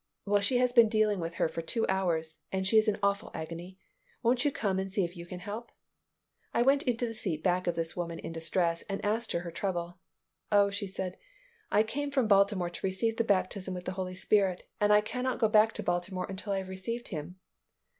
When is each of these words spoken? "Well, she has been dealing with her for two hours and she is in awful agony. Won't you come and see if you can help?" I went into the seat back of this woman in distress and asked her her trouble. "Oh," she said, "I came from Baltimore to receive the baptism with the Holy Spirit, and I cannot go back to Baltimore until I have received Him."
"Well, 0.25 0.41
she 0.41 0.57
has 0.57 0.73
been 0.73 0.89
dealing 0.89 1.19
with 1.19 1.35
her 1.35 1.47
for 1.47 1.61
two 1.61 1.85
hours 1.87 2.37
and 2.51 2.65
she 2.65 2.79
is 2.79 2.87
in 2.87 2.97
awful 3.03 3.29
agony. 3.35 3.77
Won't 4.23 4.43
you 4.43 4.51
come 4.51 4.79
and 4.79 4.91
see 4.91 5.03
if 5.05 5.15
you 5.15 5.27
can 5.27 5.41
help?" 5.41 5.71
I 6.55 6.63
went 6.63 6.81
into 6.81 7.05
the 7.05 7.13
seat 7.13 7.43
back 7.43 7.67
of 7.67 7.75
this 7.75 7.95
woman 7.95 8.17
in 8.17 8.33
distress 8.33 8.81
and 8.89 9.05
asked 9.05 9.31
her 9.33 9.41
her 9.41 9.51
trouble. 9.51 9.99
"Oh," 10.51 10.71
she 10.71 10.87
said, 10.87 11.19
"I 11.69 11.83
came 11.83 12.09
from 12.09 12.27
Baltimore 12.27 12.71
to 12.71 12.83
receive 12.87 13.17
the 13.17 13.23
baptism 13.23 13.75
with 13.75 13.85
the 13.85 13.91
Holy 13.91 14.15
Spirit, 14.15 14.67
and 14.79 14.91
I 14.91 15.01
cannot 15.01 15.37
go 15.37 15.47
back 15.47 15.71
to 15.73 15.83
Baltimore 15.83 16.25
until 16.27 16.51
I 16.53 16.57
have 16.57 16.69
received 16.69 17.09
Him." 17.09 17.35